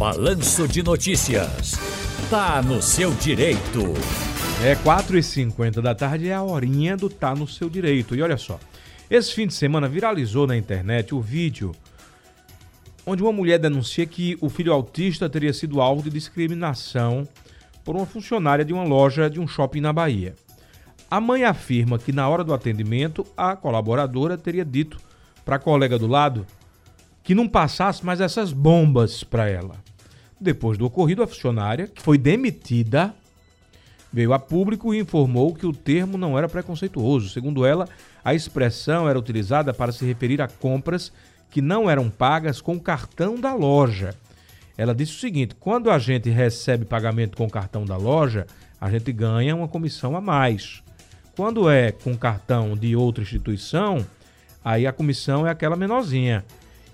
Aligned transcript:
Balanço 0.00 0.66
de 0.66 0.82
Notícias. 0.82 1.72
Tá 2.30 2.62
no 2.62 2.80
seu 2.80 3.10
direito. 3.16 3.82
É 4.64 4.74
4h50 4.74 5.82
da 5.82 5.94
tarde, 5.94 6.30
é 6.30 6.32
a 6.32 6.42
horinha 6.42 6.96
do 6.96 7.10
Tá 7.10 7.34
no 7.34 7.46
seu 7.46 7.68
direito. 7.68 8.16
E 8.16 8.22
olha 8.22 8.38
só, 8.38 8.58
esse 9.10 9.34
fim 9.34 9.46
de 9.46 9.52
semana 9.52 9.90
viralizou 9.90 10.46
na 10.46 10.56
internet 10.56 11.14
o 11.14 11.20
vídeo 11.20 11.72
onde 13.04 13.22
uma 13.22 13.30
mulher 13.30 13.58
denuncia 13.58 14.06
que 14.06 14.38
o 14.40 14.48
filho 14.48 14.72
autista 14.72 15.28
teria 15.28 15.52
sido 15.52 15.82
alvo 15.82 16.02
de 16.02 16.08
discriminação 16.08 17.28
por 17.84 17.94
uma 17.94 18.06
funcionária 18.06 18.64
de 18.64 18.72
uma 18.72 18.84
loja 18.84 19.28
de 19.28 19.38
um 19.38 19.46
shopping 19.46 19.82
na 19.82 19.92
Bahia. 19.92 20.34
A 21.10 21.20
mãe 21.20 21.44
afirma 21.44 21.98
que 21.98 22.10
na 22.10 22.26
hora 22.26 22.42
do 22.42 22.54
atendimento 22.54 23.22
a 23.36 23.54
colaboradora 23.54 24.38
teria 24.38 24.64
dito 24.64 24.98
para 25.44 25.56
a 25.56 25.58
colega 25.58 25.98
do 25.98 26.06
lado 26.06 26.46
que 27.22 27.34
não 27.34 27.46
passasse 27.46 28.02
mais 28.02 28.18
essas 28.18 28.50
bombas 28.50 29.22
para 29.22 29.46
ela. 29.46 29.89
Depois 30.40 30.78
do 30.78 30.86
ocorrido, 30.86 31.22
a 31.22 31.26
funcionária, 31.26 31.86
que 31.86 32.00
foi 32.00 32.16
demitida, 32.16 33.14
veio 34.10 34.32
a 34.32 34.38
público 34.38 34.94
e 34.94 34.98
informou 34.98 35.54
que 35.54 35.66
o 35.66 35.72
termo 35.72 36.16
não 36.16 36.38
era 36.38 36.48
preconceituoso. 36.48 37.28
Segundo 37.28 37.66
ela, 37.66 37.86
a 38.24 38.34
expressão 38.34 39.08
era 39.08 39.18
utilizada 39.18 39.74
para 39.74 39.92
se 39.92 40.04
referir 40.04 40.40
a 40.40 40.48
compras 40.48 41.12
que 41.50 41.60
não 41.60 41.90
eram 41.90 42.08
pagas 42.08 42.60
com 42.60 42.80
cartão 42.80 43.34
da 43.38 43.54
loja. 43.54 44.14
Ela 44.78 44.94
disse 44.94 45.12
o 45.12 45.20
seguinte: 45.20 45.54
quando 45.54 45.90
a 45.90 45.98
gente 45.98 46.30
recebe 46.30 46.86
pagamento 46.86 47.36
com 47.36 47.50
cartão 47.50 47.84
da 47.84 47.98
loja, 47.98 48.46
a 48.80 48.90
gente 48.90 49.12
ganha 49.12 49.54
uma 49.54 49.68
comissão 49.68 50.16
a 50.16 50.22
mais. 50.22 50.82
Quando 51.36 51.68
é 51.68 51.92
com 51.92 52.16
cartão 52.16 52.74
de 52.74 52.96
outra 52.96 53.22
instituição, 53.22 54.06
aí 54.64 54.86
a 54.86 54.92
comissão 54.92 55.46
é 55.46 55.50
aquela 55.50 55.76
menorzinha. 55.76 56.44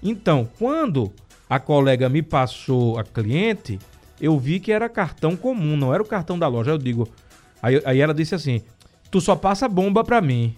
Então, 0.02 0.48
quando 0.58 1.12
a 1.48 1.58
colega 1.58 2.08
me 2.08 2.22
passou 2.22 2.98
a 2.98 3.04
cliente, 3.04 3.78
eu 4.20 4.38
vi 4.38 4.58
que 4.58 4.72
era 4.72 4.88
cartão 4.88 5.36
comum, 5.36 5.76
não 5.76 5.92
era 5.92 6.02
o 6.02 6.06
cartão 6.06 6.38
da 6.38 6.48
loja. 6.48 6.72
Eu 6.72 6.78
digo, 6.78 7.08
aí, 7.62 7.80
aí 7.84 8.00
ela 8.00 8.14
disse 8.14 8.34
assim: 8.34 8.62
"Tu 9.10 9.20
só 9.20 9.36
passa 9.36 9.68
bomba 9.68 10.02
para 10.02 10.20
mim". 10.20 10.54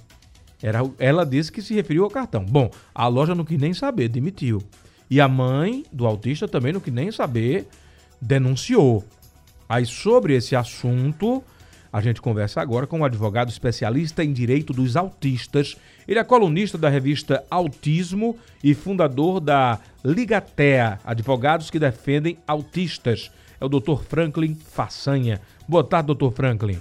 Era, 0.63 0.81
ela 0.99 1.25
disse 1.25 1.53
que 1.53 1.63
se 1.63 1.75
referiu 1.75 2.05
ao 2.05 2.11
cartão. 2.11 2.45
Bom, 2.45 2.71
a 2.95 3.07
loja 3.07 3.35
não 3.35 3.45
quis 3.45 3.59
nem 3.59 3.73
saber, 3.73 4.09
demitiu. 4.09 4.61
E 5.09 5.21
a 5.21 5.29
mãe 5.29 5.85
do 5.93 6.07
autista 6.07 6.49
também 6.49 6.73
não 6.73 6.81
quis 6.81 6.93
nem 6.93 7.13
saber, 7.13 7.69
denunciou. 8.21 9.05
Aí 9.69 9.87
sobre 9.87 10.35
esse 10.35 10.57
assunto, 10.57 11.43
a 11.93 12.01
gente 12.01 12.21
conversa 12.21 12.61
agora 12.61 12.87
com 12.87 13.01
um 13.01 13.05
advogado 13.05 13.49
especialista 13.49 14.23
em 14.23 14.33
direito 14.33 14.73
dos 14.73 14.97
autistas. 14.97 15.77
Ele 16.07 16.19
é 16.19 16.25
colunista 16.25 16.77
da 16.77 16.89
revista 16.89 17.45
Autismo 17.51 18.37
e 18.63 18.75
fundador 18.75 19.41
da 19.41 19.79
Ligatea, 20.05 21.01
advogados 21.05 21.71
que 21.71 21.79
defendem 21.79 22.39
autistas. 22.47 23.31
É 23.61 23.65
o 23.65 23.69
Dr. 23.69 24.03
Franklin 24.07 24.55
Façanha. 24.55 25.41
Boa 25.67 25.83
tarde, 25.83 26.15
Dr. 26.15 26.31
Franklin. 26.31 26.81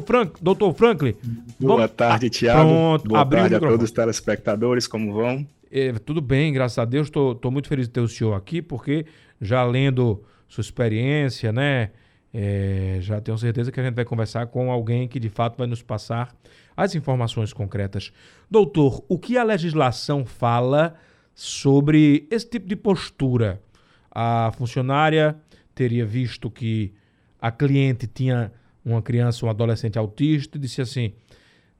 Frank, 0.00 0.42
doutor 0.42 0.74
Franklin. 0.74 1.14
Boa 1.58 1.76
vamos... 1.76 1.92
tarde, 1.92 2.28
Tiago. 2.28 2.68
Pronto, 2.68 3.08
Boa 3.08 3.24
tarde 3.24 3.54
a 3.54 3.60
todos 3.60 3.84
os 3.84 3.90
telespectadores, 3.90 4.86
como 4.86 5.12
vão? 5.12 5.46
É, 5.70 5.92
tudo 5.92 6.20
bem, 6.20 6.52
graças 6.52 6.78
a 6.78 6.84
Deus. 6.84 7.06
Estou 7.06 7.50
muito 7.50 7.68
feliz 7.68 7.86
de 7.86 7.92
ter 7.92 8.00
o 8.00 8.08
senhor 8.08 8.34
aqui, 8.34 8.60
porque 8.60 9.06
já 9.40 9.62
lendo 9.64 10.22
sua 10.48 10.62
experiência, 10.62 11.52
né? 11.52 11.90
É, 12.36 12.98
já 13.00 13.20
tenho 13.20 13.38
certeza 13.38 13.70
que 13.70 13.78
a 13.78 13.82
gente 13.84 13.94
vai 13.94 14.04
conversar 14.04 14.46
com 14.48 14.70
alguém 14.70 15.06
que 15.06 15.20
de 15.20 15.28
fato 15.28 15.56
vai 15.56 15.68
nos 15.68 15.82
passar 15.82 16.34
as 16.76 16.94
informações 16.96 17.52
concretas. 17.52 18.12
Doutor, 18.50 19.04
o 19.08 19.18
que 19.18 19.38
a 19.38 19.44
legislação 19.44 20.24
fala 20.24 20.96
sobre 21.32 22.26
esse 22.30 22.50
tipo 22.50 22.66
de 22.66 22.74
postura? 22.74 23.62
A 24.10 24.50
funcionária 24.56 25.36
teria 25.74 26.04
visto 26.04 26.50
que 26.50 26.92
a 27.40 27.50
cliente 27.50 28.06
tinha 28.06 28.52
uma 28.84 29.00
criança, 29.00 29.46
um 29.46 29.50
adolescente 29.50 29.98
autista, 29.98 30.56
e 30.56 30.60
disse 30.60 30.80
assim: 30.80 31.12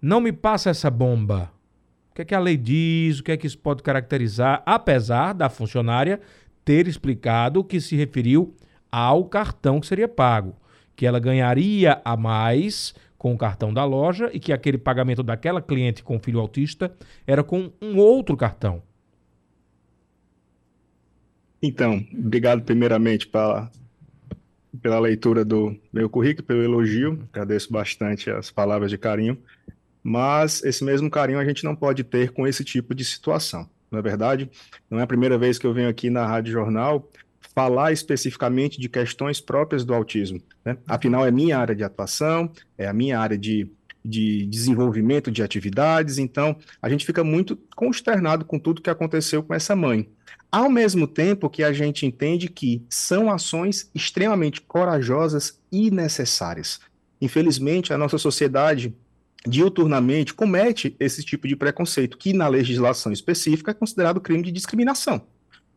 Não 0.00 0.20
me 0.20 0.32
passa 0.32 0.70
essa 0.70 0.90
bomba. 0.90 1.52
O 2.10 2.14
que 2.14 2.22
é 2.22 2.24
que 2.24 2.34
a 2.34 2.38
lei 2.38 2.56
diz? 2.56 3.18
O 3.18 3.24
que 3.24 3.32
é 3.32 3.36
que 3.36 3.46
isso 3.46 3.58
pode 3.58 3.82
caracterizar? 3.82 4.62
Apesar 4.64 5.32
da 5.32 5.48
funcionária 5.48 6.20
ter 6.64 6.88
explicado 6.88 7.62
que 7.62 7.80
se 7.80 7.96
referiu 7.96 8.54
ao 8.90 9.24
cartão 9.24 9.80
que 9.80 9.86
seria 9.86 10.08
pago, 10.08 10.56
que 10.94 11.06
ela 11.06 11.18
ganharia 11.18 12.00
a 12.04 12.16
mais 12.16 12.94
com 13.18 13.34
o 13.34 13.38
cartão 13.38 13.72
da 13.72 13.84
loja 13.84 14.30
e 14.32 14.38
que 14.38 14.52
aquele 14.52 14.78
pagamento 14.78 15.22
daquela 15.22 15.60
cliente 15.60 16.02
com 16.02 16.20
filho 16.20 16.40
autista 16.40 16.94
era 17.26 17.42
com 17.42 17.72
um 17.80 17.96
outro 17.96 18.36
cartão. 18.36 18.82
Então, 21.62 22.06
obrigado 22.12 22.62
primeiramente 22.62 23.26
pela, 23.26 23.70
pela 24.82 24.98
leitura 24.98 25.44
do 25.44 25.74
meu 25.90 26.10
currículo, 26.10 26.46
pelo 26.46 26.62
elogio. 26.62 27.26
Agradeço 27.32 27.72
bastante 27.72 28.30
as 28.30 28.50
palavras 28.50 28.90
de 28.90 28.98
carinho. 28.98 29.38
Mas 30.02 30.62
esse 30.62 30.84
mesmo 30.84 31.10
carinho 31.10 31.38
a 31.38 31.44
gente 31.44 31.64
não 31.64 31.74
pode 31.74 32.04
ter 32.04 32.30
com 32.32 32.46
esse 32.46 32.62
tipo 32.62 32.94
de 32.94 33.02
situação. 33.02 33.66
Não 33.90 33.98
é 33.98 34.02
verdade? 34.02 34.50
Não 34.90 34.98
é 34.98 35.02
a 35.02 35.06
primeira 35.06 35.38
vez 35.38 35.58
que 35.58 35.66
eu 35.66 35.74
venho 35.74 35.88
aqui 35.88 36.10
na 36.10 36.26
Rádio 36.26 36.52
Jornal 36.52 37.08
falar 37.54 37.92
especificamente 37.92 38.80
de 38.80 38.88
questões 38.88 39.40
próprias 39.40 39.84
do 39.84 39.94
autismo. 39.94 40.40
Né? 40.64 40.76
Afinal, 40.86 41.24
é 41.24 41.30
minha 41.30 41.58
área 41.58 41.74
de 41.74 41.84
atuação, 41.84 42.50
é 42.76 42.86
a 42.86 42.92
minha 42.92 43.18
área 43.18 43.38
de, 43.38 43.70
de 44.04 44.44
desenvolvimento 44.46 45.30
de 45.30 45.42
atividades, 45.42 46.18
então 46.18 46.56
a 46.82 46.88
gente 46.88 47.06
fica 47.06 47.22
muito 47.22 47.56
consternado 47.76 48.44
com 48.44 48.58
tudo 48.58 48.82
que 48.82 48.90
aconteceu 48.90 49.42
com 49.42 49.54
essa 49.54 49.76
mãe. 49.76 50.08
Ao 50.50 50.68
mesmo 50.68 51.06
tempo 51.06 51.50
que 51.50 51.62
a 51.62 51.72
gente 51.72 52.06
entende 52.06 52.48
que 52.48 52.84
são 52.88 53.30
ações 53.30 53.90
extremamente 53.94 54.60
corajosas 54.60 55.60
e 55.70 55.90
necessárias. 55.90 56.80
Infelizmente, 57.20 57.92
a 57.92 57.98
nossa 57.98 58.18
sociedade 58.18 58.94
diuturnamente 59.46 60.32
comete 60.32 60.96
esse 60.98 61.22
tipo 61.22 61.46
de 61.46 61.54
preconceito, 61.54 62.16
que 62.16 62.32
na 62.32 62.48
legislação 62.48 63.12
específica 63.12 63.70
é 63.70 63.74
considerado 63.74 64.20
crime 64.20 64.42
de 64.42 64.52
discriminação. 64.52 65.22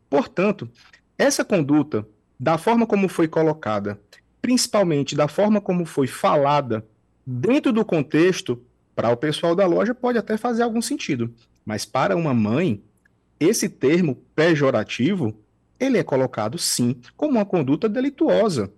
Portanto, 0.09 0.69
essa 1.17 1.43
conduta, 1.43 2.07
da 2.39 2.57
forma 2.57 2.85
como 2.85 3.09
foi 3.09 3.27
colocada, 3.27 3.99
principalmente 4.41 5.15
da 5.15 5.27
forma 5.27 5.59
como 5.59 5.85
foi 5.85 6.07
falada, 6.07 6.85
dentro 7.25 7.73
do 7.73 7.83
contexto, 7.83 8.61
para 8.95 9.09
o 9.09 9.17
pessoal 9.17 9.55
da 9.55 9.65
loja 9.65 9.93
pode 9.93 10.17
até 10.17 10.37
fazer 10.37 10.63
algum 10.63 10.81
sentido, 10.81 11.33
mas 11.65 11.85
para 11.85 12.15
uma 12.15 12.33
mãe, 12.33 12.81
esse 13.39 13.67
termo 13.67 14.15
pejorativo, 14.33 15.35
ele 15.79 15.97
é 15.97 16.03
colocado 16.03 16.57
sim 16.57 16.95
como 17.15 17.33
uma 17.33 17.45
conduta 17.45 17.87
delituosa. 17.87 18.71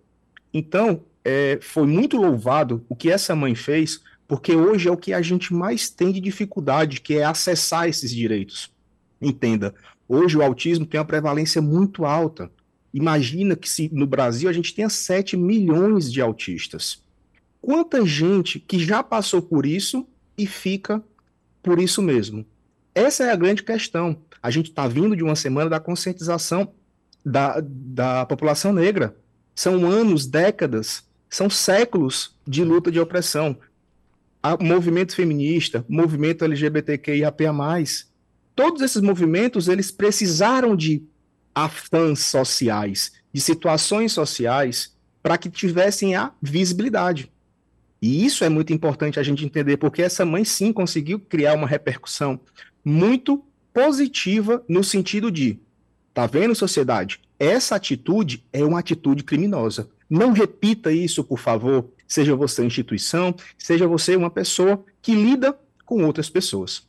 Então, 0.53 1.03
é, 1.23 1.59
foi 1.61 1.85
muito 1.85 2.17
louvado 2.17 2.83
o 2.89 2.95
que 2.95 3.11
essa 3.11 3.35
mãe 3.35 3.55
fez, 3.55 4.01
porque 4.29 4.55
hoje 4.55 4.87
é 4.87 4.91
o 4.91 4.95
que 4.95 5.11
a 5.11 5.23
gente 5.23 5.51
mais 5.51 5.89
tem 5.89 6.11
de 6.11 6.19
dificuldade, 6.19 7.01
que 7.01 7.15
é 7.15 7.23
acessar 7.23 7.89
esses 7.89 8.11
direitos. 8.11 8.71
Entenda, 9.19 9.73
hoje 10.07 10.37
o 10.37 10.43
autismo 10.43 10.85
tem 10.85 10.99
uma 10.99 11.05
prevalência 11.05 11.59
muito 11.59 12.05
alta. 12.05 12.51
Imagina 12.93 13.55
que 13.55 13.67
se 13.67 13.89
no 13.91 14.05
Brasil 14.05 14.47
a 14.47 14.53
gente 14.53 14.75
tenha 14.75 14.87
7 14.87 15.35
milhões 15.35 16.13
de 16.13 16.21
autistas. 16.21 17.03
Quanta 17.59 18.05
gente 18.05 18.59
que 18.59 18.77
já 18.77 19.01
passou 19.01 19.41
por 19.41 19.65
isso 19.65 20.07
e 20.37 20.45
fica 20.45 21.03
por 21.63 21.81
isso 21.81 21.99
mesmo? 21.99 22.45
Essa 22.93 23.23
é 23.23 23.31
a 23.31 23.35
grande 23.35 23.63
questão. 23.63 24.15
A 24.43 24.51
gente 24.51 24.69
está 24.69 24.87
vindo 24.87 25.15
de 25.15 25.23
uma 25.23 25.35
semana 25.35 25.71
da 25.71 25.79
conscientização 25.79 26.71
da, 27.25 27.59
da 27.65 28.27
população 28.27 28.71
negra. 28.71 29.15
São 29.55 29.89
anos, 29.89 30.27
décadas, 30.27 31.03
são 31.27 31.49
séculos 31.49 32.37
de 32.47 32.63
luta 32.63 32.91
de 32.91 32.99
opressão. 32.99 33.57
O 34.41 34.63
movimento 34.63 35.15
feminista, 35.15 35.85
movimento 35.89 36.45
LGBTQIAP+, 36.45 37.43
todos 38.55 38.81
esses 38.81 39.01
movimentos, 39.01 39.67
eles 39.67 39.91
precisaram 39.91 40.75
de 40.75 41.03
afãs 41.53 42.19
sociais, 42.19 43.11
de 43.33 43.41
situações 43.41 44.13
sociais, 44.13 44.95
para 45.21 45.37
que 45.37 45.49
tivessem 45.49 46.15
a 46.15 46.31
visibilidade. 46.41 47.29
E 48.01 48.25
isso 48.25 48.45
é 48.45 48.49
muito 48.49 48.71
importante 48.71 49.19
a 49.19 49.23
gente 49.23 49.45
entender, 49.45 49.75
porque 49.75 50.01
essa 50.01 50.25
mãe 50.25 50.45
sim 50.45 50.71
conseguiu 50.71 51.19
criar 51.19 51.53
uma 51.53 51.67
repercussão 51.67 52.39
muito 52.83 53.43
positiva 53.73 54.63
no 54.69 54.83
sentido 54.83 55.29
de, 55.29 55.59
tá 56.13 56.25
vendo, 56.25 56.55
sociedade? 56.55 57.19
Essa 57.37 57.75
atitude 57.75 58.45
é 58.53 58.63
uma 58.63 58.79
atitude 58.79 59.23
criminosa. 59.23 59.89
Não 60.09 60.31
repita 60.31 60.91
isso, 60.91 61.23
por 61.25 61.39
favor, 61.39 61.89
seja 62.09 62.35
você 62.35 62.65
instituição, 62.65 63.33
seja 63.57 63.87
você 63.87 64.15
uma 64.15 64.31
pessoa 64.31 64.83
que 65.01 65.13
lida 65.13 65.57
com 65.85 66.03
outras 66.03 66.29
pessoas. 66.29 66.85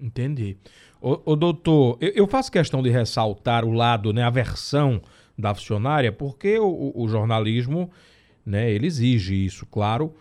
Entendi. 0.00 0.56
O, 1.02 1.34
doutor, 1.34 1.96
eu, 2.00 2.10
eu, 2.10 2.26
faço 2.26 2.52
questão 2.52 2.82
de 2.82 2.90
ressaltar 2.90 3.64
o 3.64 3.72
lado, 3.72 4.12
né, 4.12 4.22
a 4.22 4.30
versão 4.30 5.00
da 5.36 5.54
funcionária, 5.54 6.12
porque 6.12 6.58
o, 6.58 6.92
o 6.94 7.08
jornalismo, 7.08 7.90
né, 8.44 8.70
ele 8.70 8.86
exige 8.86 9.34
isso, 9.34 9.66
claro, 9.66 10.14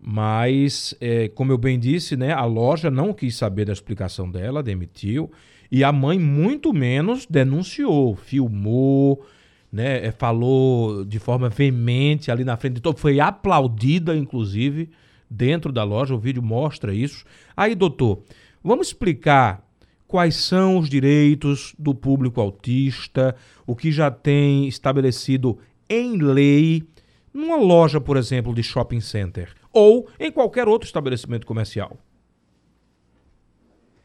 Mas, 0.00 0.94
é, 1.00 1.28
como 1.28 1.52
eu 1.52 1.58
bem 1.58 1.78
disse, 1.78 2.16
né, 2.16 2.32
a 2.32 2.44
loja 2.44 2.90
não 2.90 3.12
quis 3.12 3.36
saber 3.36 3.66
da 3.66 3.72
explicação 3.72 4.30
dela, 4.30 4.62
demitiu. 4.62 5.30
E 5.70 5.84
a 5.84 5.92
mãe, 5.92 6.18
muito 6.18 6.72
menos, 6.72 7.26
denunciou, 7.26 8.16
filmou, 8.16 9.24
né, 9.72 10.06
é, 10.06 10.10
falou 10.10 11.04
de 11.04 11.18
forma 11.18 11.48
veemente 11.48 12.30
ali 12.30 12.44
na 12.44 12.56
frente 12.56 12.74
de 12.74 12.80
todo. 12.80 12.98
Foi 12.98 13.20
aplaudida, 13.20 14.16
inclusive, 14.16 14.90
dentro 15.28 15.72
da 15.72 15.84
loja. 15.84 16.14
O 16.14 16.18
vídeo 16.18 16.42
mostra 16.42 16.92
isso. 16.92 17.24
Aí, 17.56 17.74
doutor, 17.74 18.22
vamos 18.62 18.88
explicar 18.88 19.66
quais 20.08 20.34
são 20.36 20.78
os 20.78 20.88
direitos 20.88 21.74
do 21.78 21.94
público 21.94 22.40
autista, 22.40 23.36
o 23.66 23.76
que 23.76 23.92
já 23.92 24.10
tem 24.10 24.66
estabelecido 24.66 25.58
em 25.88 26.16
lei 26.16 26.82
numa 27.32 27.56
loja, 27.56 28.00
por 28.00 28.16
exemplo, 28.16 28.52
de 28.52 28.62
shopping 28.62 29.00
center 29.00 29.54
ou 29.72 30.08
em 30.18 30.30
qualquer 30.30 30.68
outro 30.68 30.86
estabelecimento 30.86 31.46
comercial. 31.46 31.96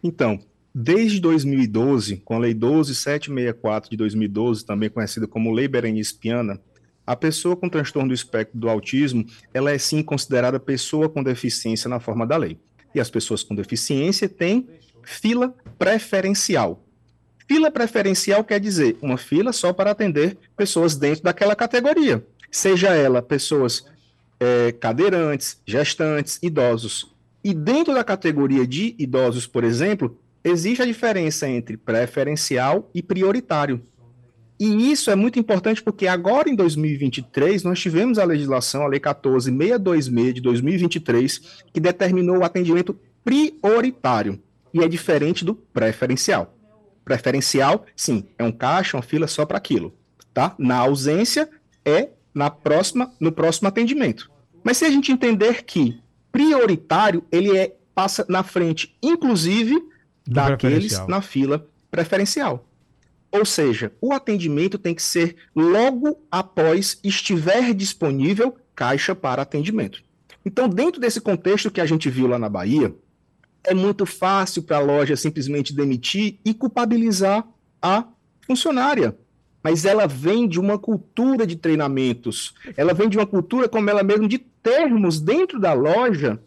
Então, 0.03 0.39
desde 0.77 1.21
2012, 1.21 2.17
com 2.17 2.35
a 2.35 2.39
Lei 2.39 2.53
12764 2.53 3.89
de 3.89 3.95
2012, 3.95 4.65
também 4.65 4.89
conhecida 4.89 5.25
como 5.25 5.53
Lei 5.53 5.69
Berenice 5.69 6.13
Piana, 6.13 6.59
a 7.07 7.15
pessoa 7.15 7.55
com 7.55 7.69
transtorno 7.69 8.09
do 8.09 8.13
espectro 8.13 8.59
do 8.59 8.67
autismo, 8.67 9.25
ela 9.53 9.71
é 9.71 9.77
sim 9.77 10.03
considerada 10.03 10.59
pessoa 10.59 11.07
com 11.07 11.23
deficiência 11.23 11.87
na 11.87 12.01
forma 12.01 12.27
da 12.27 12.35
lei. 12.35 12.57
E 12.93 12.99
as 12.99 13.09
pessoas 13.09 13.41
com 13.41 13.55
deficiência 13.55 14.27
têm 14.27 14.67
fila 15.01 15.55
preferencial. 15.79 16.83
Fila 17.47 17.71
preferencial 17.71 18.43
quer 18.43 18.59
dizer 18.59 18.97
uma 19.01 19.17
fila 19.17 19.53
só 19.53 19.71
para 19.71 19.91
atender 19.91 20.37
pessoas 20.57 20.97
dentro 20.97 21.23
daquela 21.23 21.55
categoria, 21.55 22.25
seja 22.51 22.93
ela 22.93 23.21
pessoas 23.21 23.85
é, 24.41 24.73
cadeirantes, 24.73 25.61
gestantes, 25.65 26.37
idosos. 26.41 27.13
E 27.43 27.53
dentro 27.53 27.93
da 27.93 28.03
categoria 28.03 28.67
de 28.67 28.95
idosos, 28.97 29.45
por 29.45 29.63
exemplo, 29.63 30.19
existe 30.45 30.81
a 30.81 30.85
diferença 30.85 31.49
entre 31.49 31.75
preferencial 31.75 32.89
e 32.93 33.01
prioritário. 33.01 33.81
E 34.57 34.91
isso 34.91 35.11
é 35.11 35.15
muito 35.15 35.37
importante 35.37 35.83
porque 35.83 36.07
agora 36.07 36.49
em 36.49 36.55
2023 36.55 37.63
nós 37.63 37.79
tivemos 37.79 38.17
a 38.17 38.23
legislação, 38.23 38.83
a 38.83 38.87
Lei 38.87 38.99
14626 38.99 40.35
de 40.35 40.41
2023, 40.41 41.39
que 41.73 41.79
determinou 41.79 42.37
o 42.37 42.45
atendimento 42.45 42.97
prioritário 43.23 44.39
e 44.73 44.81
é 44.81 44.87
diferente 44.87 45.43
do 45.43 45.55
preferencial. 45.55 46.55
Preferencial, 47.03 47.85
sim, 47.95 48.25
é 48.37 48.43
um 48.43 48.51
caixa, 48.51 48.95
uma 48.95 49.03
fila 49.03 49.27
só 49.27 49.45
para 49.45 49.57
aquilo, 49.57 49.93
tá? 50.33 50.55
Na 50.57 50.77
ausência 50.77 51.49
é 51.83 52.09
na 52.33 52.49
próxima, 52.49 53.11
no 53.19 53.31
próximo 53.31 53.67
atendimento. 53.67 54.31
Mas 54.63 54.77
se 54.77 54.85
a 54.85 54.89
gente 54.89 55.11
entender 55.11 55.63
que 55.63 55.99
prioritário 56.31 57.23
ele 57.31 57.57
é 57.57 57.75
passa 57.93 58.25
na 58.27 58.43
frente, 58.43 58.95
inclusive 59.01 59.81
daqueles 60.27 61.05
na 61.07 61.21
fila 61.21 61.67
preferencial. 61.91 62.67
Ou 63.31 63.45
seja, 63.45 63.91
o 63.99 64.13
atendimento 64.13 64.77
tem 64.77 64.95
que 64.95 65.01
ser 65.01 65.35
logo 65.55 66.17
após 66.31 66.99
estiver 67.03 67.73
disponível 67.73 68.55
caixa 68.73 69.13
para 69.13 69.41
atendimento. 69.41 70.03
Então, 70.45 70.69
dentro 70.69 71.01
desse 71.01 71.19
contexto 71.19 71.71
que 71.71 71.81
a 71.81 71.85
gente 71.85 72.09
viu 72.09 72.27
lá 72.27 72.37
na 72.37 72.47
Bahia, 72.47 72.95
é 73.63 73.73
muito 73.73 74.05
fácil 74.05 74.63
para 74.63 74.77
a 74.77 74.81
loja 74.81 75.15
simplesmente 75.15 75.73
demitir 75.73 76.39
e 76.45 76.53
culpabilizar 76.53 77.45
a 77.81 78.05
funcionária. 78.45 79.17
Mas 79.63 79.83
ela 79.83 80.07
vem 80.07 80.47
de 80.47 80.59
uma 80.59 80.77
cultura 80.77 81.47
de 81.47 81.55
treinamentos, 81.55 82.53
ela 82.77 82.93
vem 82.93 83.09
de 83.09 83.17
uma 83.17 83.25
cultura, 83.25 83.67
como 83.67 83.89
ela 83.89 84.03
mesmo, 84.03 84.27
de 84.27 84.37
termos 84.37 85.19
dentro 85.19 85.59
da 85.59 85.73
loja 85.73 86.39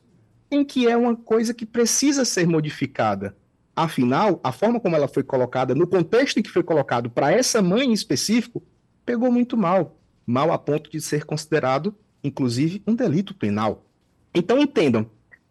em 0.51 0.65
que 0.65 0.87
é 0.87 0.97
uma 0.97 1.17
coisa 1.17 1.53
que 1.53 1.67
precisa 1.67 2.25
ser 2.25 2.47
modificada. 2.47 3.37
Afinal, 3.85 4.41
a 4.43 4.51
forma 4.51 4.81
como 4.81 4.97
ela 4.97 5.07
foi 5.07 5.23
colocada, 5.23 5.75
no 5.75 5.87
contexto 5.87 6.39
em 6.39 6.43
que 6.43 6.51
foi 6.51 6.65
colocado 6.65 7.09
para 7.09 7.31
essa 7.31 7.63
mãe 7.63 7.87
em 7.87 7.93
específico, 7.93 8.63
pegou 9.07 9.31
muito 9.31 9.57
mal. 9.57 10.01
Mal 10.27 10.53
a 10.53 10.59
ponto 10.59 10.91
de 10.91 11.01
ser 11.01 11.25
considerado, 11.25 11.95
inclusive, 12.23 12.83
um 12.87 12.95
delito 12.95 13.35
penal. 13.35 13.87
Então, 14.35 14.59
entendam, 14.59 15.09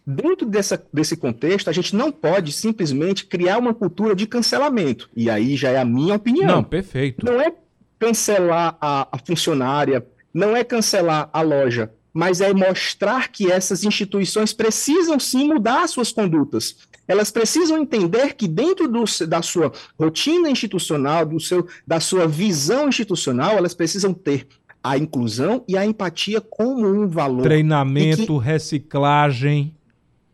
Dentro 0.10 0.46
dessa, 0.46 0.82
desse 0.94 1.18
contexto, 1.18 1.70
a 1.70 1.74
gente 1.74 1.94
não 1.94 2.14
pode 2.14 2.54
simplesmente 2.54 3.26
criar 3.26 3.58
uma 3.58 3.74
cultura 3.74 4.16
de 4.16 4.26
cancelamento. 4.26 5.10
E 5.14 5.30
aí 5.30 5.58
já 5.58 5.70
é 5.70 5.78
a 5.78 5.84
minha 5.84 6.16
opinião. 6.16 6.48
Não, 6.48 6.64
perfeito. 6.64 7.26
Não 7.26 7.42
é 7.42 7.54
cancelar 8.00 8.78
a, 8.80 9.06
a 9.12 9.18
funcionária, 9.18 10.08
não 10.34 10.56
é 10.56 10.64
cancelar 10.64 11.30
a 11.34 11.42
loja, 11.42 11.92
mas 12.18 12.42
é 12.42 12.52
mostrar 12.52 13.28
que 13.28 13.52
essas 13.52 13.84
instituições 13.84 14.52
precisam 14.52 15.20
sim 15.20 15.50
mudar 15.50 15.88
suas 15.88 16.12
condutas. 16.12 16.76
Elas 17.08 17.30
precisam 17.30 17.78
entender 17.78 18.34
que 18.34 18.48
dentro 18.48 18.88
do, 18.88 19.04
da 19.28 19.44
sua 19.44 19.72
rotina 20.00 20.50
institucional, 20.50 21.28
do 21.28 21.40
seu, 21.40 21.68
da 21.86 22.00
sua 22.00 22.28
visão 22.28 22.90
institucional, 22.90 23.56
elas 23.56 23.76
precisam 23.76 24.16
ter 24.16 24.48
a 24.84 24.98
inclusão 24.98 25.64
e 25.68 25.78
a 25.78 25.86
empatia 25.86 26.42
como 26.42 26.88
um 26.88 27.08
valor. 27.08 27.44
Treinamento, 27.44 28.40
que... 28.40 28.44
reciclagem. 28.44 29.76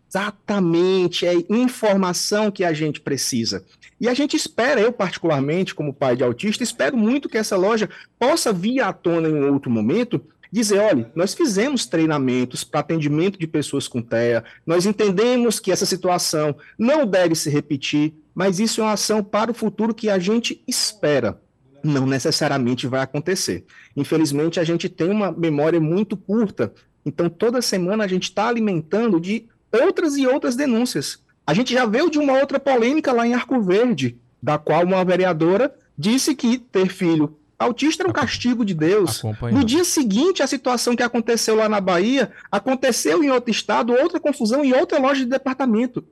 Exatamente, 0.10 1.26
é 1.26 1.34
informação 1.50 2.50
que 2.50 2.64
a 2.64 2.72
gente 2.72 3.02
precisa. 3.02 3.62
E 4.00 4.08
a 4.08 4.14
gente 4.14 4.38
espera, 4.38 4.80
eu 4.80 4.94
particularmente, 4.94 5.76
como 5.76 5.94
pai 5.94 6.16
de 6.16 6.24
autista, 6.24 6.64
espero 6.64 6.96
muito 6.96 7.28
que 7.28 7.38
essa 7.38 7.58
loja 7.58 7.90
possa 8.18 8.54
vir 8.54 8.80
à 8.80 8.94
tona 8.94 9.28
em 9.28 9.34
um 9.34 9.52
outro 9.52 9.70
momento 9.70 10.22
dizer, 10.54 10.78
olha, 10.78 11.12
nós 11.16 11.34
fizemos 11.34 11.88
treinamentos 11.88 12.64
para 12.64 12.82
atendimento 12.82 13.40
de 13.40 13.48
pessoas 13.48 13.88
com 13.88 14.04
TEA, 14.04 14.44
nós 14.68 14.86
entendemos 14.86 15.60
que 15.60 15.72
essa 15.72 15.84
situação 15.84 16.56
não 16.78 17.08
deve 17.08 17.34
se 17.34 17.50
repetir, 17.50 18.14
mas 18.36 18.60
isso 18.60 18.80
é 18.80 18.84
uma 18.84 18.94
ação 18.94 19.24
para 19.24 19.50
o 19.50 19.54
futuro 19.54 19.96
que 19.96 20.12
a 20.12 20.20
gente 20.20 20.64
espera. 20.68 21.42
Não 21.84 22.06
necessariamente 22.06 22.86
vai 22.86 23.02
acontecer. 23.02 23.66
Infelizmente, 23.98 24.60
a 24.60 24.64
gente 24.64 24.88
tem 24.88 25.10
uma 25.10 25.32
memória 25.32 25.82
muito 25.82 26.16
curta, 26.16 26.72
então 27.04 27.28
toda 27.32 27.60
semana 27.60 28.04
a 28.04 28.08
gente 28.08 28.26
está 28.26 28.48
alimentando 28.48 29.20
de 29.20 29.48
outras 29.72 30.16
e 30.18 30.28
outras 30.28 30.56
denúncias. 30.56 31.18
A 31.48 31.54
gente 31.56 31.74
já 31.74 31.88
veio 31.88 32.12
de 32.12 32.20
uma 32.20 32.34
outra 32.34 32.60
polêmica 32.60 33.12
lá 33.12 33.26
em 33.26 33.34
Arco 33.34 33.60
Verde, 33.60 34.20
da 34.40 34.60
qual 34.60 34.84
uma 34.84 35.04
vereadora 35.04 35.74
disse 35.98 36.36
que 36.36 36.60
ter 36.60 36.90
filho 36.90 37.40
autista 37.64 38.04
era 38.04 38.10
um 38.10 38.14
castigo 38.14 38.64
de 38.64 38.74
Deus. 38.74 39.22
No 39.52 39.64
dia 39.64 39.84
seguinte, 39.84 40.44
a 40.44 40.48
situação 40.48 40.96
que 40.96 41.04
aconteceu 41.04 41.56
lá 41.56 41.68
na 41.68 41.82
Bahia 41.82 42.32
aconteceu 42.52 43.24
em 43.24 43.30
outro 43.30 43.52
estado, 43.52 43.94
outra 43.94 44.20
confusão 44.20 44.64
em 44.64 44.74
outra 44.74 45.00
loja 45.00 45.24
de 45.24 45.30
departamento. 45.30 46.04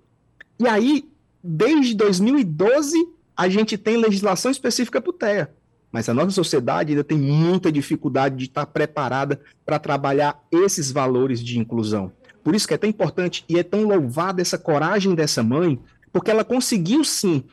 E 0.59 0.68
aí, 0.68 1.09
desde 1.44 1.95
2012, 1.95 2.95
a 3.36 3.50
gente 3.50 3.77
tem 3.77 3.98
legislação 3.98 4.51
específica 4.51 5.01
para 5.01 5.10
o 5.10 5.13
TEA. 5.13 5.51
Mas 5.91 6.08
a 6.08 6.13
nossa 6.13 6.31
sociedade 6.31 6.91
ainda 6.91 7.03
tem 7.03 7.17
muita 7.17 7.72
dificuldade 7.72 8.36
de 8.36 8.46
estar 8.46 8.65
preparada 8.65 9.41
para 9.65 9.77
trabalhar 9.77 10.41
esses 10.51 10.91
valores 10.91 11.43
de 11.43 11.60
inclusão. 11.60 12.12
Por 12.43 12.55
isso 12.55 12.67
que 12.67 12.74
é 12.74 12.77
tão 12.77 12.89
importante 12.89 13.43
e 13.48 13.60
é 13.60 13.63
tão 13.63 13.84
louvada 13.84 14.41
essa 14.41 14.58
coragem 14.58 15.13
dessa 15.13 15.43
mãe, 15.43 15.79
porque 16.12 16.31
ela 16.31 16.43
conseguiu 16.43 17.03
sim 17.03 17.43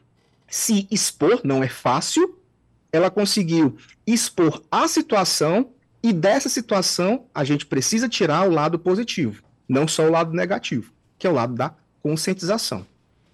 se 0.49 0.87
expor, 0.90 1.40
não 1.45 1.62
é 1.62 1.69
fácil, 1.69 2.38
ela 2.92 3.11
conseguiu 3.11 3.76
expor 4.07 4.62
a 4.71 4.88
situação 4.88 5.71
e 6.02 6.12
dessa 6.12 6.49
situação 6.49 7.26
a 7.35 7.45
gente 7.45 7.66
precisa 7.66 8.09
tirar 8.09 8.49
o 8.49 8.52
lado 8.52 8.78
positivo, 8.78 9.42
não 9.68 9.87
só 9.87 10.07
o 10.07 10.11
lado 10.11 10.33
negativo, 10.33 10.92
que 11.18 11.26
é 11.26 11.30
o 11.30 11.35
lado 11.35 11.54
da 11.54 11.75
conscientização. 12.02 12.87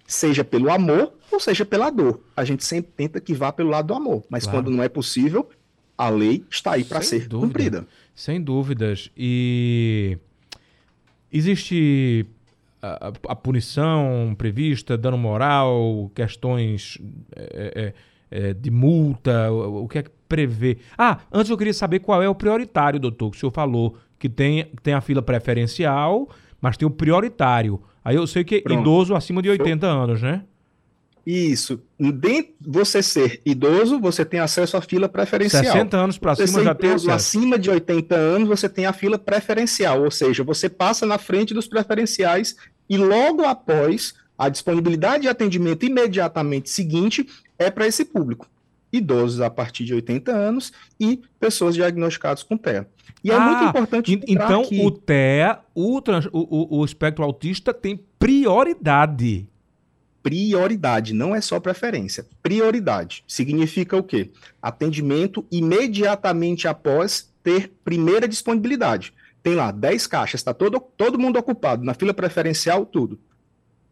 Seja 0.07 0.43
pelo 0.43 0.69
amor 0.69 1.13
ou 1.31 1.39
seja 1.39 1.65
pela 1.65 1.89
dor. 1.89 2.21
A 2.35 2.43
gente 2.43 2.63
sempre 2.63 2.91
tenta 2.95 3.19
que 3.19 3.33
vá 3.33 3.51
pelo 3.51 3.69
lado 3.69 3.87
do 3.87 3.93
amor, 3.93 4.23
mas 4.29 4.43
claro. 4.43 4.59
quando 4.59 4.75
não 4.75 4.83
é 4.83 4.89
possível, 4.89 5.49
a 5.97 6.09
lei 6.09 6.43
está 6.49 6.73
aí 6.73 6.83
para 6.83 7.01
ser 7.01 7.27
dúvida. 7.27 7.47
cumprida. 7.47 7.87
Sem 8.13 8.41
dúvidas. 8.41 9.09
E 9.17 10.17
Existe 11.35 12.25
a, 12.81 13.11
a, 13.27 13.35
punição 13.35 14.33
prevista, 14.37 14.97
dano 14.97 15.17
moral, 15.17 16.09
questões 16.15 16.97
é, 17.35 17.73
é, 17.75 17.93
é, 18.29 18.53
de 18.53 18.71
multa, 18.71 19.51
o, 19.51 19.83
o, 19.83 19.87
que 19.87 19.99
é 19.99 20.03
que 20.03 20.11
prevê? 20.27 20.77
Ah, 20.97 21.19
antes 21.31 21.49
eu 21.49 21.57
queria 21.57 21.73
saber 21.73 21.99
qual 21.99 22.21
é 22.21 22.29
o 22.29 22.35
prioritário, 22.35 22.99
doutor, 22.99 23.31
que 23.31 23.37
o 23.37 23.39
senhor 23.39 23.51
falou 23.51 23.97
que 24.17 24.29
tem, 24.29 24.65
tem 24.81 24.93
a 24.93 25.01
fila 25.01 25.21
preferencial, 25.21 26.29
mas 26.61 26.77
tem 26.77 26.87
o 26.87 26.91
prioritário. 26.91 27.81
Aí 28.03 28.15
eu 28.15 28.25
sei 28.25 28.43
que 28.43 28.55
é 28.55 28.61
Pronto. 28.61 28.81
idoso 28.81 29.15
acima 29.15 29.41
de 29.41 29.49
80 29.49 29.85
eu... 29.85 29.91
anos, 29.91 30.21
né? 30.21 30.43
Isso. 31.25 31.81
Dentro 31.99 32.53
você 32.61 33.01
ser 33.01 33.41
idoso, 33.43 33.99
você 33.99 34.23
tem 34.23 34.39
acesso 34.39 34.77
à 34.77 34.81
fila 34.81 35.09
preferencial. 35.09 35.63
60 35.63 35.97
anos 35.97 36.17
para 36.19 36.35
cima 36.35 36.63
já 36.63 36.75
tem 36.75 36.91
acesso. 36.91 37.11
Acima 37.11 37.57
de 37.57 37.69
80 37.69 38.15
anos, 38.15 38.47
você 38.47 38.69
tem 38.69 38.85
a 38.85 38.93
fila 38.93 39.17
preferencial, 39.17 40.03
ou 40.03 40.11
seja, 40.11 40.43
você 40.43 40.69
passa 40.69 41.03
na 41.05 41.17
frente 41.17 41.51
dos 41.51 41.67
preferenciais 41.67 42.55
e 42.87 42.95
logo 42.95 43.43
após 43.43 44.13
a 44.37 44.49
disponibilidade 44.49 45.23
de 45.23 45.27
atendimento 45.27 45.85
imediatamente 45.85 46.69
seguinte 46.69 47.25
é 47.57 47.69
para 47.69 47.87
esse 47.87 48.05
público. 48.05 48.47
idosos 48.91 49.41
a 49.41 49.49
partir 49.49 49.83
de 49.83 49.93
80 49.93 50.31
anos 50.31 50.71
e 50.97 51.21
pessoas 51.37 51.75
diagnosticadas 51.75 52.43
com 52.43 52.55
TEA. 52.55 52.87
E 53.21 53.29
é 53.29 53.35
ah, 53.35 53.39
muito 53.39 53.63
importante. 53.65 54.21
Então, 54.27 54.63
que... 54.63 54.79
o 54.79 54.89
TEA, 54.89 55.59
o, 55.73 55.99
trans, 56.01 56.27
o, 56.27 56.77
o, 56.77 56.79
o 56.79 56.85
espectro 56.85 57.23
autista, 57.23 57.73
tem 57.73 57.99
prioridade 58.17 59.49
prioridade, 60.25 61.13
não 61.13 61.35
é 61.35 61.39
só 61.39 61.59
preferência. 61.59 62.25
Prioridade 62.41 63.23
significa 63.27 63.95
o 63.95 64.01
quê? 64.01 64.31
Atendimento 64.59 65.45
imediatamente 65.51 66.67
após 66.67 67.31
ter 67.43 67.71
primeira 67.83 68.27
disponibilidade. 68.27 69.13
Tem 69.43 69.53
lá 69.53 69.69
10 69.69 70.07
caixas, 70.07 70.41
está 70.41 70.51
todo, 70.51 70.79
todo 70.97 71.19
mundo 71.19 71.37
ocupado, 71.37 71.85
na 71.85 71.93
fila 71.93 72.11
preferencial, 72.11 72.87
tudo. 72.87 73.19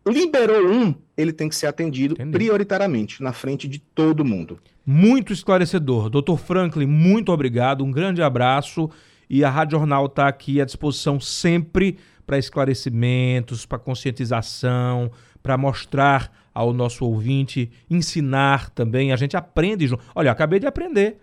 Liberou 0.06 0.68
um, 0.70 0.94
ele 1.16 1.32
tem 1.32 1.48
que 1.48 1.56
ser 1.56 1.68
atendido 1.68 2.16
Entendi. 2.16 2.32
prioritariamente, 2.32 3.24
na 3.24 3.32
frente 3.32 3.68
de 3.68 3.80
todo 3.80 4.26
mundo. 4.26 4.60
Muito 4.86 5.32
esclarecedor. 5.32 6.10
Doutor 6.10 6.38
Franklin, 6.38 6.86
muito 6.86 7.32
obrigado, 7.32 7.84
um 7.84 7.92
grande 7.92 8.22
abraço. 8.22 8.90
E 9.30 9.44
a 9.44 9.50
Rádio 9.50 9.78
Jornal 9.80 10.08
está 10.08 10.28
aqui 10.28 10.60
à 10.60 10.66
disposição 10.66 11.20
sempre 11.20 11.98
para 12.26 12.38
esclarecimentos, 12.38 13.66
para 13.66 13.80
conscientização, 13.80 15.10
para 15.42 15.58
mostrar 15.58 16.32
ao 16.54 16.72
nosso 16.74 17.06
ouvinte, 17.06 17.72
ensinar 17.90 18.70
também. 18.70 19.12
A 19.12 19.16
gente 19.16 19.36
aprende 19.36 19.88
junto. 19.88 20.04
Olha, 20.14 20.28
eu 20.28 20.32
acabei 20.32 20.60
de 20.60 20.68
aprender. 20.68 21.18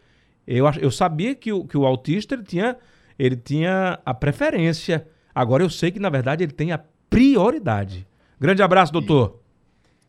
Eu, 0.47 0.65
eu 0.81 0.91
sabia 0.91 1.35
que 1.35 1.53
o, 1.53 1.65
que 1.65 1.77
o 1.77 1.87
autista 1.87 2.35
ele 2.35 2.43
tinha, 2.43 2.77
ele 3.19 3.37
tinha 3.37 3.99
a 4.05 4.13
preferência. 4.13 5.07
Agora 5.35 5.63
eu 5.63 5.71
sei 5.71 5.91
que, 5.91 6.01
na 6.01 6.11
verdade, 6.11 6.43
ele 6.43 6.53
tem 6.53 6.73
a 6.73 6.81
prioridade. 7.09 8.07
Grande 8.41 8.63
abraço, 8.63 8.93
doutor. 8.93 9.39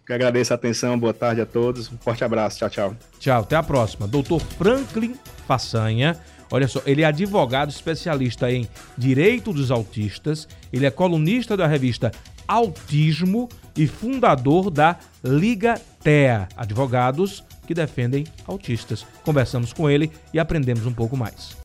Que 0.07 0.13
agradeço 0.13 0.53
a 0.53 0.55
atenção, 0.55 0.97
boa 0.97 1.13
tarde 1.13 1.41
a 1.41 1.45
todos. 1.45 1.91
Um 1.91 1.97
forte 1.97 2.23
abraço, 2.23 2.59
tchau, 2.59 2.69
tchau. 2.69 2.95
Tchau, 3.19 3.41
até 3.41 3.55
a 3.55 3.63
próxima. 3.63 4.07
Doutor 4.07 4.39
Franklin 4.39 5.15
Façanha. 5.45 6.17
Olha 6.49 6.67
só, 6.67 6.81
ele 6.85 7.01
é 7.01 7.05
advogado 7.05 7.69
especialista 7.69 8.51
em 8.51 8.67
direito 8.97 9.53
dos 9.53 9.71
autistas, 9.71 10.47
ele 10.71 10.85
é 10.85 10.91
colunista 10.91 11.55
da 11.55 11.65
revista 11.65 12.11
Autismo 12.45 13.47
e 13.77 13.87
fundador 13.87 14.69
da 14.69 14.97
Liga 15.23 15.79
TEA, 16.03 16.49
advogados 16.57 17.41
que 17.65 17.73
defendem 17.73 18.25
autistas. 18.45 19.05
Conversamos 19.23 19.71
com 19.71 19.89
ele 19.89 20.11
e 20.33 20.39
aprendemos 20.39 20.85
um 20.85 20.91
pouco 20.91 21.15
mais. 21.15 21.55